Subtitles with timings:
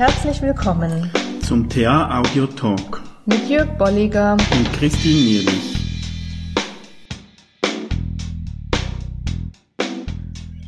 [0.00, 1.10] Herzlich willkommen
[1.42, 5.76] zum TA Audio Talk mit Jörg Bolliger und Christine Nierlich.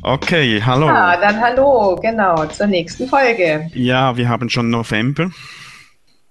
[0.03, 0.85] Okay, hallo.
[0.85, 3.71] Ja, dann hallo, genau, zur nächsten Folge.
[3.73, 5.31] Ja, wir haben schon November.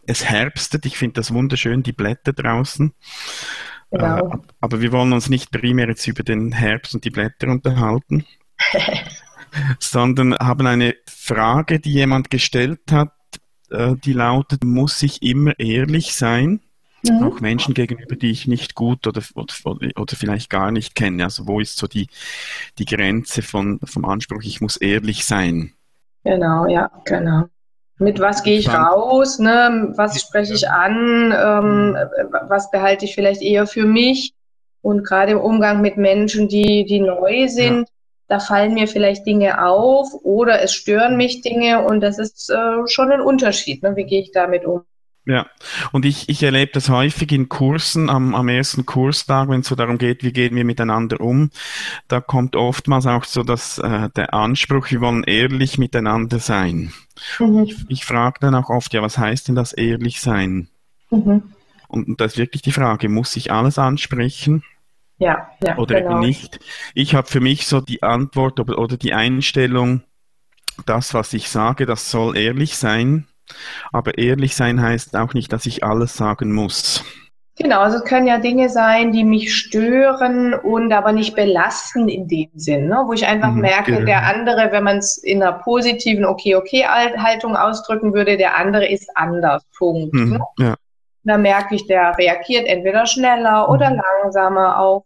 [0.07, 2.95] Es herbstet, ich finde das wunderschön, die Blätter draußen.
[3.91, 4.29] Genau.
[4.29, 8.27] Äh, aber wir wollen uns nicht primär jetzt über den Herbst und die Blätter unterhalten,
[9.79, 13.13] sondern haben eine Frage, die jemand gestellt hat,
[13.71, 16.61] äh, die lautet, muss ich immer ehrlich sein?
[17.05, 17.25] Mhm.
[17.25, 19.55] Auch Menschen gegenüber, die ich nicht gut oder, oder,
[19.97, 21.25] oder vielleicht gar nicht kenne.
[21.25, 22.09] Also wo ist so die,
[22.79, 25.73] die Grenze von, vom Anspruch, ich muss ehrlich sein?
[26.25, 27.47] Genau, ja, genau.
[27.99, 29.39] Mit was gehe ich raus?
[29.39, 29.93] Ne?
[29.97, 31.33] Was spreche ich an?
[31.33, 31.97] Ähm,
[32.49, 34.33] was behalte ich vielleicht eher für mich?
[34.81, 37.95] Und gerade im Umgang mit Menschen, die, die neu sind, ja.
[38.33, 42.89] Da fallen mir vielleicht Dinge auf oder es stören mich Dinge und das ist äh,
[42.89, 43.83] schon ein Unterschied.
[43.83, 43.95] Ne?
[43.95, 44.85] Wie gehe ich damit um?
[45.27, 45.49] Ja,
[45.93, 49.75] und ich, ich erlebe das häufig in Kursen, am, am ersten Kurstag, wenn es so
[49.75, 51.51] darum geht, wie gehen wir miteinander um.
[52.09, 56.95] Da kommt oftmals auch so dass äh, der Anspruch, wir wollen ehrlich miteinander sein.
[57.39, 57.65] Mhm.
[57.65, 60.69] Ich, ich frage dann auch oft, ja, was heißt denn das ehrlich sein?
[61.11, 61.53] Mhm.
[61.87, 64.65] Und, und das ist wirklich die Frage, muss ich alles ansprechen?
[65.23, 65.77] Ja, ja.
[65.77, 66.13] Oder genau.
[66.13, 66.61] eben nicht.
[66.95, 70.03] Ich habe für mich so die Antwort oder, die Einstellung,
[70.87, 73.27] das, was ich sage, das soll ehrlich sein
[73.93, 77.05] aber ehrlich sein heißt auch nicht, dass ich alles sagen muss.
[77.59, 82.27] Genau, also es können ja Dinge sein, die mich stören und aber nicht belasten in
[82.27, 83.05] dem Sinn, ne?
[83.07, 84.07] wo ich einfach mhm, merke, genau.
[84.07, 89.65] der andere, wenn man es in einer positiven Okay-Okay-Haltung ausdrücken würde, der andere ist anders.
[89.77, 90.15] Punkt.
[90.15, 90.41] Mhm, ne?
[90.59, 90.75] ja.
[91.25, 94.01] Da merke ich, der reagiert entweder schneller oder mhm.
[94.23, 95.05] langsamer auch,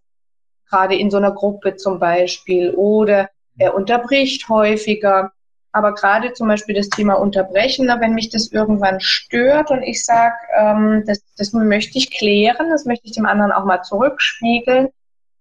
[0.68, 5.32] gerade in so einer Gruppe zum Beispiel, oder er unterbricht häufiger.
[5.72, 10.34] Aber gerade zum Beispiel das Thema Unterbrechen, wenn mich das irgendwann stört und ich sage,
[10.58, 14.88] ähm, das, das möchte ich klären, das möchte ich dem anderen auch mal zurückspiegeln,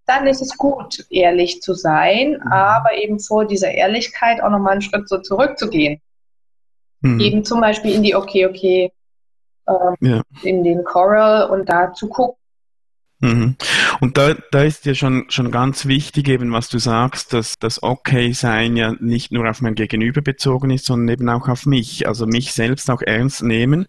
[0.05, 2.51] dann ist es gut, ehrlich zu sein, mhm.
[2.51, 6.01] aber eben vor dieser Ehrlichkeit auch nochmal einen Schritt so zurückzugehen.
[6.99, 7.19] Mhm.
[7.19, 8.91] Eben zum Beispiel in die Okay, okay,
[9.67, 10.21] ähm, ja.
[10.43, 12.37] in den Coral und da zu gucken,
[13.19, 13.55] Mhm.
[14.01, 17.81] Und da, da ist ja schon, schon ganz wichtig, eben was du sagst, dass das
[17.81, 22.07] Okay-Sein ja nicht nur auf mein Gegenüber bezogen ist, sondern eben auch auf mich.
[22.07, 23.87] Also mich selbst auch ernst nehmen.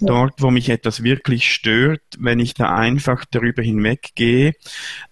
[0.00, 0.06] Ja.
[0.06, 4.52] Dort, wo mich etwas wirklich stört, wenn ich da einfach darüber hinweggehe,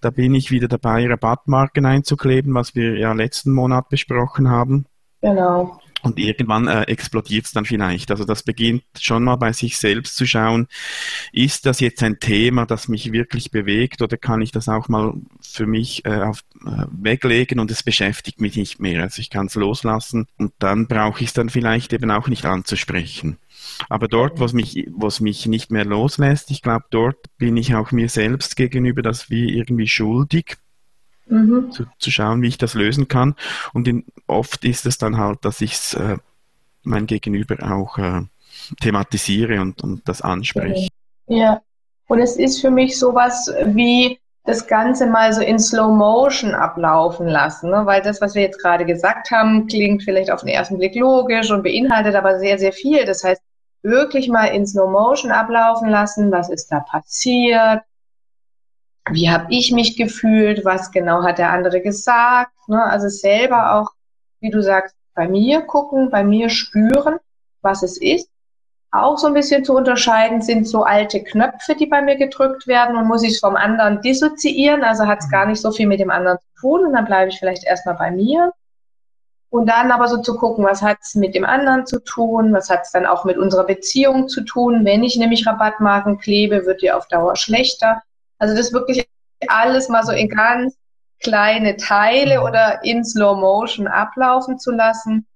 [0.00, 4.86] da bin ich wieder dabei, Rabattmarken einzukleben, was wir ja letzten Monat besprochen haben.
[5.20, 5.80] Genau.
[6.02, 8.10] Und irgendwann äh, explodiert es dann vielleicht.
[8.10, 10.68] Also das beginnt schon mal bei sich selbst zu schauen,
[11.32, 15.14] ist das jetzt ein Thema, das mich wirklich bewegt oder kann ich das auch mal
[15.40, 19.02] für mich äh, auf, äh, weglegen und es beschäftigt mich nicht mehr.
[19.02, 22.44] Also ich kann es loslassen und dann brauche ich es dann vielleicht eben auch nicht
[22.44, 23.38] anzusprechen.
[23.88, 27.92] Aber dort, was mich, was mich nicht mehr loslässt, ich glaube, dort bin ich auch
[27.92, 30.58] mir selbst gegenüber das wie irgendwie schuldig
[31.28, 31.70] mhm.
[31.70, 33.34] zu, zu schauen, wie ich das lösen kann.
[33.72, 36.18] Und in, oft ist es dann halt, dass ich es äh,
[36.82, 38.22] mein Gegenüber auch äh,
[38.80, 40.88] thematisiere und, und das anspreche.
[41.26, 41.60] Ja,
[42.06, 47.26] und es ist für mich sowas wie das Ganze mal so in Slow Motion ablaufen
[47.26, 47.82] lassen, ne?
[47.84, 51.50] weil das, was wir jetzt gerade gesagt haben, klingt vielleicht auf den ersten Blick logisch
[51.50, 53.04] und beinhaltet aber sehr, sehr viel.
[53.04, 53.42] Das heißt,
[53.82, 57.82] wirklich mal in Slow Motion ablaufen lassen, was ist da passiert,
[59.12, 62.52] wie habe ich mich gefühlt, was genau hat der andere gesagt.
[62.68, 62.82] Ne?
[62.82, 63.90] Also selber auch,
[64.40, 67.18] wie du sagst, bei mir gucken, bei mir spüren,
[67.62, 68.30] was es ist.
[68.90, 72.96] Auch so ein bisschen zu unterscheiden sind so alte Knöpfe, die bei mir gedrückt werden
[72.96, 76.00] und muss ich es vom anderen dissoziieren, also hat es gar nicht so viel mit
[76.00, 78.52] dem anderen zu tun und dann bleibe ich vielleicht erstmal bei mir.
[79.50, 82.68] Und dann aber so zu gucken, was hat es mit dem anderen zu tun, was
[82.68, 84.84] hat es dann auch mit unserer Beziehung zu tun.
[84.84, 88.02] Wenn ich nämlich Rabattmarken klebe, wird die auf Dauer schlechter.
[88.38, 89.08] Also das wirklich
[89.46, 90.76] alles mal so in ganz
[91.20, 92.44] kleine Teile mhm.
[92.44, 95.26] oder in Slow Motion ablaufen zu lassen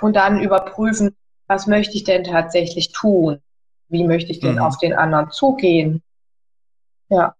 [0.00, 1.16] und dann überprüfen,
[1.46, 3.40] was möchte ich denn tatsächlich tun?
[3.88, 4.62] Wie möchte ich denn mhm.
[4.62, 6.02] auf den anderen zugehen?
[7.08, 7.34] Ja.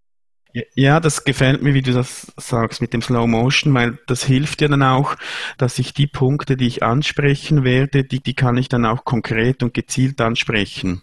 [0.74, 4.62] Ja, das gefällt mir, wie du das sagst mit dem Slow Motion, weil das hilft
[4.62, 5.14] ja dann auch,
[5.58, 9.62] dass ich die Punkte, die ich ansprechen werde, die, die kann ich dann auch konkret
[9.62, 11.02] und gezielt ansprechen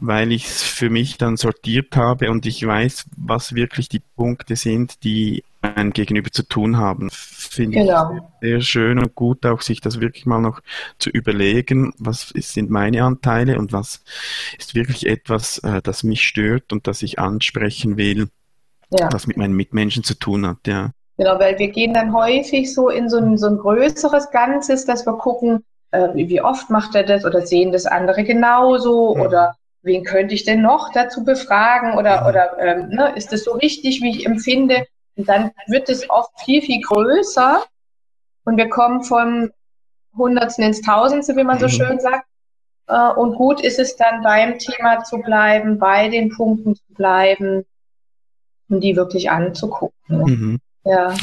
[0.00, 4.56] weil ich es für mich dann sortiert habe und ich weiß, was wirklich die Punkte
[4.56, 7.10] sind, die ein Gegenüber zu tun haben.
[7.12, 8.14] Finde genau.
[8.14, 10.60] ich sehr schön und gut, auch sich das wirklich mal noch
[10.98, 14.02] zu überlegen, was sind meine Anteile und was
[14.58, 18.28] ist wirklich etwas, äh, das mich stört und das ich ansprechen will,
[18.90, 19.08] ja.
[19.12, 20.92] was mit meinen Mitmenschen zu tun hat, ja.
[21.18, 25.04] Genau, weil wir gehen dann häufig so in so ein, so ein größeres Ganzes, dass
[25.04, 29.20] wir gucken, äh, wie oft macht er das oder sehen das andere genauso mhm.
[29.20, 32.26] oder wen könnte ich denn noch dazu befragen oder, mhm.
[32.26, 34.86] oder ähm, ne, ist das so richtig, wie ich empfinde?
[35.16, 37.62] Und dann wird es oft viel, viel größer
[38.44, 39.50] und wir kommen vom
[40.16, 41.70] Hundertsten ins Tausendste, wie man so mhm.
[41.70, 42.26] schön sagt.
[42.86, 47.64] Äh, und gut ist es dann beim Thema zu bleiben, bei den Punkten zu bleiben
[48.68, 49.94] und die wirklich anzugucken.
[50.08, 50.60] Mhm.
[50.84, 51.14] Ja.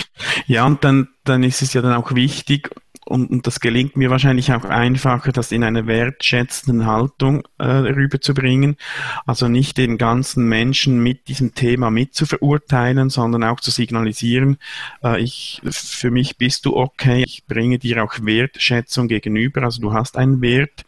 [0.45, 2.69] Ja, und dann, dann ist es ja dann auch wichtig,
[3.17, 8.77] und, und das gelingt mir wahrscheinlich auch einfacher, das in einer wertschätzenden Haltung äh, rüberzubringen.
[9.25, 14.57] Also nicht den ganzen Menschen mit diesem Thema mit zu verurteilen, sondern auch zu signalisieren,
[15.03, 19.93] äh, ich, für mich bist du okay, ich bringe dir auch Wertschätzung gegenüber, also du
[19.93, 20.85] hast einen Wert.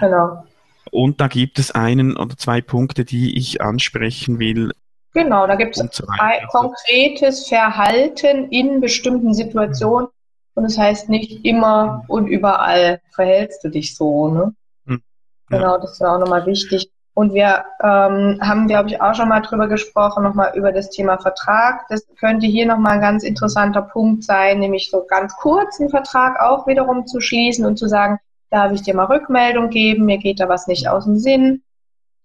[0.00, 0.44] Genau.
[0.90, 4.70] Und da gibt es einen oder zwei Punkte, die ich ansprechen will.
[5.14, 10.08] Genau, da gibt es so ein konkretes Verhalten in bestimmten Situationen,
[10.54, 14.28] und es das heißt nicht immer und überall verhältst du dich so.
[14.28, 14.54] Ne?
[14.86, 15.02] Hm.
[15.50, 15.58] Ja.
[15.58, 16.90] Genau, das ist auch nochmal wichtig.
[17.14, 21.16] Und wir ähm, haben, glaube ich, auch schon mal drüber gesprochen, nochmal über das Thema
[21.18, 21.86] Vertrag.
[21.88, 26.40] Das könnte hier nochmal ein ganz interessanter Punkt sein, nämlich so ganz kurz einen Vertrag
[26.40, 28.18] auch wiederum zu schließen und zu sagen,
[28.50, 31.62] darf ich dir mal Rückmeldung geben, mir geht da was nicht aus dem Sinn.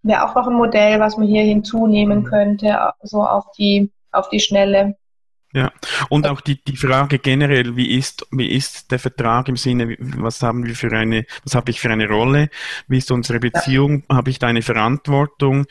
[0.02, 4.40] Wäre auch noch ein Modell, was man hier hinzunehmen könnte, so auf die, auf die
[4.40, 4.96] Schnelle.
[5.52, 5.72] Ja,
[6.10, 10.44] und auch die, die Frage generell, wie ist, wie ist der Vertrag im Sinne, was
[10.44, 12.50] haben wir für eine, was habe ich für eine Rolle,
[12.88, 14.18] wie ist unsere Beziehung, ja.
[14.18, 15.66] habe ich da eine Verantwortung,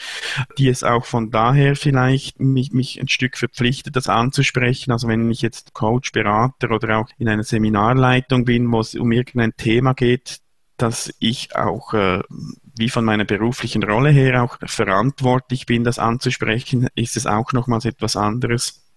[0.59, 4.91] die es auch von daher vielleicht mich, mich ein Stück verpflichtet, das anzusprechen.
[4.91, 9.13] Also wenn ich jetzt Coach, Berater oder auch in einer Seminarleitung bin, wo es um
[9.13, 10.41] irgendein Thema geht,
[10.77, 12.21] dass ich auch äh,
[12.77, 17.85] wie von meiner beruflichen Rolle her auch verantwortlich bin, das anzusprechen, ist es auch nochmals
[17.85, 18.88] etwas anderes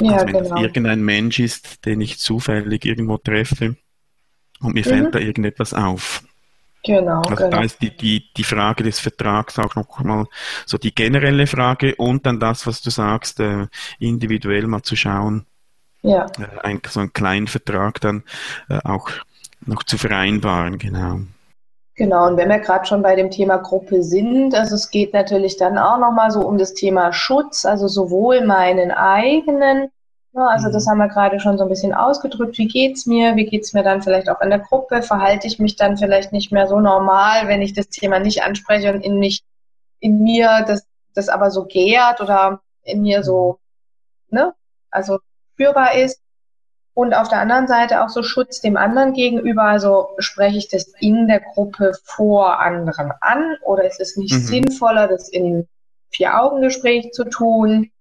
[0.00, 0.56] ja, also wenn genau.
[0.56, 3.76] es irgendein Mensch ist, den ich zufällig irgendwo treffe
[4.60, 4.88] und mir mhm.
[4.88, 6.22] fällt da irgendetwas auf.
[6.84, 7.22] Genau.
[7.22, 7.50] Also genau.
[7.50, 10.26] da ist die, die, die Frage des Vertrags auch nochmal
[10.64, 13.66] so die generelle Frage und dann das, was du sagst, äh,
[13.98, 15.46] individuell mal zu schauen.
[16.02, 16.26] Ja.
[16.38, 18.22] Äh, ein, so einen kleinen Vertrag dann
[18.68, 19.10] äh, auch
[19.66, 21.20] noch zu vereinbaren, genau.
[21.98, 25.56] Genau, und wenn wir gerade schon bei dem Thema Gruppe sind, also es geht natürlich
[25.56, 29.90] dann auch nochmal so um das Thema Schutz, also sowohl meinen eigenen,
[30.32, 30.90] ne, also das mhm.
[30.90, 34.00] haben wir gerade schon so ein bisschen ausgedrückt, wie geht's mir, wie geht's mir dann
[34.00, 37.62] vielleicht auch in der Gruppe, verhalte ich mich dann vielleicht nicht mehr so normal, wenn
[37.62, 39.42] ich das Thema nicht anspreche und in mich,
[39.98, 43.58] in mir das, das aber so gärt oder in mir so,
[44.30, 44.54] ne,
[44.92, 45.18] also
[45.54, 46.20] spürbar ist.
[46.98, 49.62] Und auf der anderen Seite auch so Schutz dem anderen gegenüber.
[49.62, 54.40] Also spreche ich das in der Gruppe vor anderen an oder ist es nicht mhm.
[54.40, 55.68] sinnvoller, das in
[56.10, 57.92] Vier-Augen-Gespräch zu tun?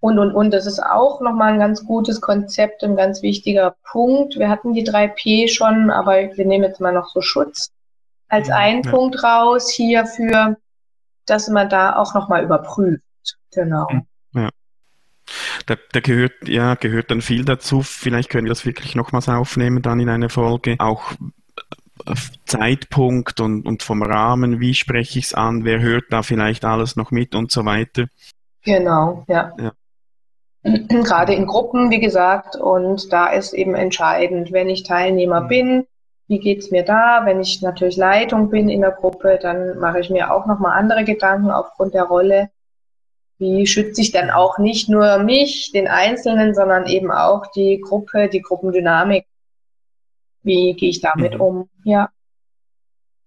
[0.00, 4.38] Und, und, und, das ist auch nochmal ein ganz gutes Konzept, ein ganz wichtiger Punkt.
[4.38, 7.72] Wir hatten die 3P schon, aber wir nehmen jetzt mal noch so Schutz
[8.28, 8.90] als ja, einen ja.
[8.90, 10.58] Punkt raus hierfür,
[11.24, 13.00] dass man da auch nochmal überprüft.
[13.52, 13.86] Genau.
[14.32, 14.50] Mhm.
[15.66, 17.82] Da, da gehört, ja, gehört dann viel dazu.
[17.82, 20.76] Vielleicht können wir das wirklich nochmals aufnehmen dann in einer Folge.
[20.78, 21.12] Auch
[22.06, 22.14] äh,
[22.44, 26.96] Zeitpunkt und, und vom Rahmen, wie spreche ich es an, wer hört da vielleicht alles
[26.96, 28.06] noch mit und so weiter.
[28.62, 29.52] Genau, ja.
[29.58, 29.72] ja.
[30.88, 35.48] Gerade in Gruppen, wie gesagt, und da ist eben entscheidend, wenn ich Teilnehmer mhm.
[35.48, 35.86] bin,
[36.26, 37.22] wie geht's mir da?
[37.24, 41.04] Wenn ich natürlich Leitung bin in der Gruppe, dann mache ich mir auch nochmal andere
[41.04, 42.48] Gedanken aufgrund der Rolle
[43.38, 48.28] wie schütze ich dann auch nicht nur mich, den Einzelnen, sondern eben auch die Gruppe,
[48.28, 49.26] die Gruppendynamik.
[50.42, 51.40] Wie gehe ich damit mhm.
[51.40, 51.68] um?
[51.84, 52.10] Ja.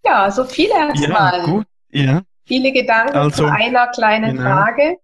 [0.06, 1.40] Ja, so viel erstmal.
[1.40, 1.66] Ja, gut.
[1.90, 2.22] Ja.
[2.46, 4.50] Viele Gedanken also, zu einer kleinen genau.
[4.50, 4.98] Frage.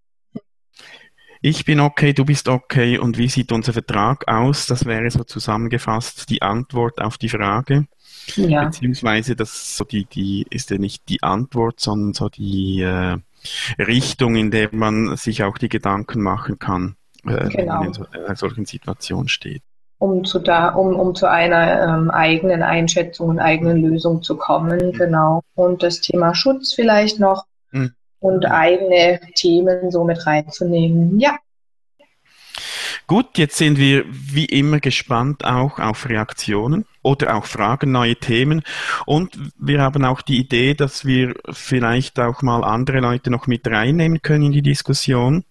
[1.42, 4.66] Ich bin okay, du bist okay und wie sieht unser Vertrag aus?
[4.66, 7.88] Das wäre so zusammengefasst die Antwort auf die Frage.
[8.36, 8.64] Ja.
[8.64, 13.18] Beziehungsweise das so die, die ist ja nicht die Antwort, sondern so die äh,
[13.78, 16.96] Richtung, in der man sich auch die Gedanken machen kann,
[17.26, 17.56] äh, genau.
[17.56, 19.62] wenn man in, so, in einer solchen Situation steht.
[20.00, 24.88] Um zu, da, um, um zu einer ähm, eigenen Einschätzung und eigenen Lösung zu kommen,
[24.88, 24.92] mhm.
[24.94, 25.42] genau.
[25.56, 27.94] Und das Thema Schutz vielleicht noch mhm.
[28.20, 31.20] und eigene Themen so mit reinzunehmen.
[31.20, 31.38] Ja,
[33.06, 38.64] Gut, jetzt sind wir wie immer gespannt auch auf Reaktionen oder auch Fragen, neue Themen.
[39.06, 43.68] Und wir haben auch die Idee, dass wir vielleicht auch mal andere Leute noch mit
[43.68, 45.44] reinnehmen können in die Diskussion.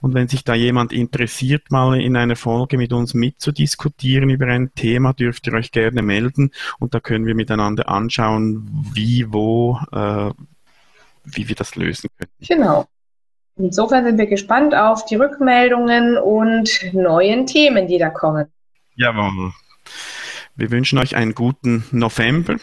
[0.00, 4.74] Und wenn sich da jemand interessiert, mal in einer Folge mit uns mitzudiskutieren über ein
[4.74, 10.30] Thema, dürft ihr euch gerne melden und da können wir miteinander anschauen, wie, wo, äh,
[11.24, 12.30] wie wir das lösen können.
[12.40, 12.86] Genau.
[13.58, 18.46] Insofern sind wir gespannt auf die Rückmeldungen und neuen Themen, die da kommen.
[18.96, 19.52] Jawohl.
[20.58, 22.56] Wir wünschen euch einen guten November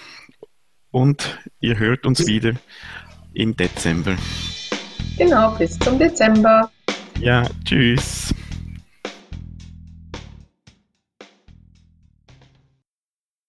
[0.89, 2.53] und ihr hört uns wieder
[3.33, 4.15] im Dezember.
[5.15, 6.71] Genau, bis zum Dezember.
[7.19, 8.33] Ja, tschüss.